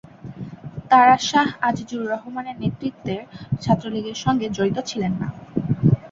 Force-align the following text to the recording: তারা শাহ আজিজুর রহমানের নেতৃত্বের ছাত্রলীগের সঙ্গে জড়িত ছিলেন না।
তারা 0.91 1.15
শাহ 1.29 1.47
আজিজুর 1.67 2.03
রহমানের 2.13 2.57
নেতৃত্বের 2.63 3.21
ছাত্রলীগের 3.63 4.17
সঙ্গে 4.25 4.47
জড়িত 4.57 4.77
ছিলেন 4.89 5.13
না। 5.21 5.27